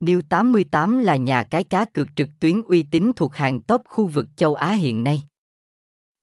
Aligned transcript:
New 0.00 0.20
88 0.28 0.98
là 0.98 1.16
nhà 1.16 1.42
cái 1.42 1.64
cá 1.64 1.84
cược 1.84 2.08
trực 2.16 2.28
tuyến 2.40 2.62
uy 2.62 2.82
tín 2.82 3.12
thuộc 3.16 3.34
hàng 3.34 3.60
top 3.60 3.82
khu 3.88 4.06
vực 4.06 4.26
châu 4.36 4.54
Á 4.54 4.72
hiện 4.72 5.04
nay. 5.04 5.22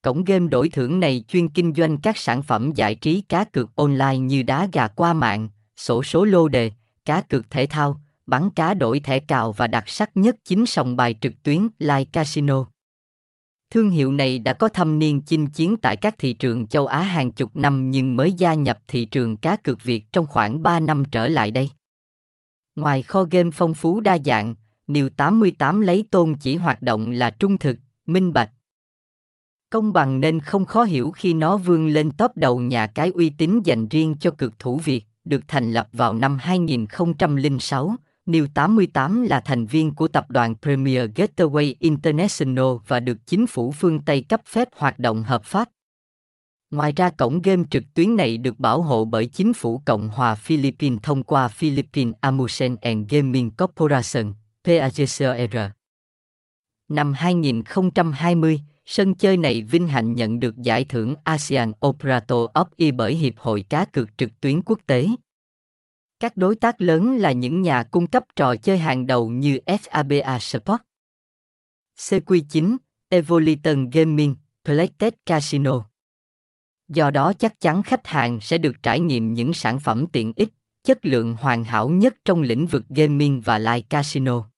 Cổng 0.01 0.23
game 0.23 0.47
đổi 0.47 0.69
thưởng 0.69 0.99
này 0.99 1.23
chuyên 1.27 1.49
kinh 1.49 1.73
doanh 1.73 1.97
các 1.97 2.17
sản 2.17 2.43
phẩm 2.43 2.71
giải 2.75 2.95
trí 2.95 3.21
cá 3.21 3.43
cược 3.43 3.75
online 3.75 4.17
như 4.17 4.43
đá 4.43 4.67
gà 4.73 4.87
qua 4.87 5.13
mạng, 5.13 5.49
sổ 5.77 6.03
số 6.03 6.25
lô 6.25 6.47
đề, 6.47 6.71
cá 7.05 7.21
cược 7.21 7.49
thể 7.49 7.65
thao, 7.65 8.01
bắn 8.25 8.49
cá 8.49 8.73
đổi 8.73 8.99
thẻ 8.99 9.19
cào 9.19 9.51
và 9.51 9.67
đặc 9.67 9.89
sắc 9.89 10.17
nhất 10.17 10.35
chính 10.43 10.65
sòng 10.65 10.95
bài 10.95 11.15
trực 11.21 11.43
tuyến 11.43 11.67
Live 11.79 12.05
Casino. 12.05 12.65
Thương 13.69 13.89
hiệu 13.89 14.11
này 14.11 14.39
đã 14.39 14.53
có 14.53 14.69
thâm 14.69 14.99
niên 14.99 15.21
chinh 15.21 15.47
chiến 15.47 15.77
tại 15.77 15.97
các 15.97 16.15
thị 16.17 16.33
trường 16.33 16.67
châu 16.67 16.87
Á 16.87 17.01
hàng 17.01 17.31
chục 17.31 17.55
năm 17.55 17.91
nhưng 17.91 18.15
mới 18.15 18.33
gia 18.33 18.53
nhập 18.53 18.79
thị 18.87 19.05
trường 19.05 19.37
cá 19.37 19.55
cược 19.55 19.83
Việt 19.83 20.11
trong 20.11 20.27
khoảng 20.27 20.63
3 20.63 20.79
năm 20.79 21.03
trở 21.11 21.27
lại 21.27 21.51
đây. 21.51 21.69
Ngoài 22.75 23.03
kho 23.03 23.23
game 23.31 23.49
phong 23.53 23.73
phú 23.73 23.99
đa 23.99 24.17
dạng, 24.25 24.55
New 24.87 25.09
88 25.09 25.81
lấy 25.81 26.05
tôn 26.11 26.35
chỉ 26.35 26.55
hoạt 26.55 26.81
động 26.81 27.11
là 27.11 27.29
trung 27.29 27.57
thực, 27.57 27.77
minh 28.05 28.33
bạch. 28.33 28.49
Công 29.69 29.93
bằng 29.93 30.19
nên 30.19 30.39
không 30.39 30.65
khó 30.65 30.83
hiểu 30.83 31.11
khi 31.11 31.33
nó 31.33 31.57
vươn 31.57 31.87
lên 31.87 32.11
top 32.11 32.31
đầu 32.35 32.59
nhà 32.59 32.87
cái 32.87 33.09
uy 33.09 33.29
tín 33.29 33.61
dành 33.63 33.87
riêng 33.87 34.15
cho 34.19 34.31
cực 34.31 34.59
thủ 34.59 34.77
Việt, 34.77 35.05
được 35.25 35.41
thành 35.47 35.73
lập 35.73 35.87
vào 35.93 36.13
năm 36.13 36.37
2006. 36.41 37.95
New 38.25 38.47
88 38.53 39.23
là 39.23 39.39
thành 39.39 39.65
viên 39.65 39.95
của 39.95 40.07
tập 40.07 40.25
đoàn 40.29 40.55
Premier 40.61 41.09
Gateway 41.15 41.73
International 41.79 42.65
và 42.87 42.99
được 42.99 43.17
chính 43.25 43.47
phủ 43.47 43.71
phương 43.71 43.99
Tây 43.99 44.21
cấp 44.29 44.41
phép 44.45 44.67
hoạt 44.75 44.99
động 44.99 45.23
hợp 45.23 45.43
pháp. 45.43 45.69
Ngoài 46.73 46.93
ra 46.95 47.09
cổng 47.09 47.41
game 47.41 47.63
trực 47.71 47.83
tuyến 47.93 48.15
này 48.15 48.37
được 48.37 48.59
bảo 48.59 48.81
hộ 48.81 49.05
bởi 49.05 49.25
chính 49.25 49.53
phủ 49.53 49.81
Cộng 49.85 50.09
hòa 50.09 50.35
Philippines 50.35 50.99
thông 51.03 51.23
qua 51.23 51.47
Philippine 51.47 52.11
Amusement 52.21 52.81
and 52.81 53.09
Gaming 53.09 53.51
Corporation, 53.51 54.33
PAGCR. 54.63 55.57
Năm 56.87 57.13
2020, 57.13 58.61
sân 58.85 59.15
chơi 59.15 59.37
này 59.37 59.61
vinh 59.61 59.87
hạnh 59.87 60.13
nhận 60.13 60.39
được 60.39 60.57
giải 60.57 60.85
thưởng 60.85 61.15
ASEAN 61.23 61.71
Operator 61.85 62.45
of 62.53 62.65
E 62.77 62.91
bởi 62.91 63.15
Hiệp 63.15 63.33
hội 63.37 63.65
cá 63.69 63.85
cược 63.85 64.17
trực 64.17 64.29
tuyến 64.41 64.61
quốc 64.61 64.79
tế. 64.87 65.07
Các 66.19 66.37
đối 66.37 66.55
tác 66.55 66.81
lớn 66.81 67.17
là 67.17 67.31
những 67.31 67.61
nhà 67.61 67.83
cung 67.83 68.07
cấp 68.07 68.23
trò 68.35 68.55
chơi 68.55 68.77
hàng 68.77 69.07
đầu 69.07 69.29
như 69.29 69.59
FABA 69.65 70.39
Sport, 70.39 70.81
CQ9, 71.97 72.77
Evoliton 73.09 73.89
Gaming, 73.89 74.35
Playtech 74.65 75.25
Casino. 75.25 75.92
Do 76.93 77.11
đó 77.11 77.33
chắc 77.33 77.59
chắn 77.59 77.83
khách 77.83 78.07
hàng 78.07 78.39
sẽ 78.41 78.57
được 78.57 78.83
trải 78.83 78.99
nghiệm 78.99 79.33
những 79.33 79.53
sản 79.53 79.79
phẩm 79.79 80.07
tiện 80.07 80.33
ích, 80.35 80.49
chất 80.83 81.05
lượng 81.05 81.35
hoàn 81.39 81.63
hảo 81.63 81.89
nhất 81.89 82.15
trong 82.25 82.41
lĩnh 82.41 82.67
vực 82.67 82.83
gaming 82.89 83.41
và 83.41 83.57
live 83.57 83.81
casino. 83.81 84.49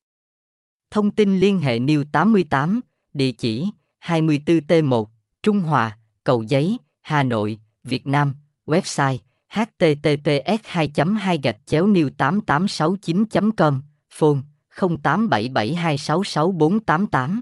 Thông 0.91 1.11
tin 1.11 1.39
liên 1.39 1.59
hệ 1.59 1.79
New 1.79 2.03
88, 2.11 2.81
địa 3.13 3.31
chỉ 3.31 3.65
24T1, 4.05 5.05
Trung 5.43 5.59
Hòa, 5.59 5.97
Cầu 6.23 6.43
Giấy, 6.43 6.77
Hà 7.01 7.23
Nội, 7.23 7.59
Việt 7.83 8.07
Nam, 8.07 8.35
website 8.65 9.17
https 9.49 10.59
2 10.63 10.91
2 11.19 11.39
gạch 11.43 11.57
chéo 11.65 11.87
new 11.87 12.09
8869 12.17 13.51
com 13.57 13.81
phone 14.13 14.39
0877266488 14.75 17.39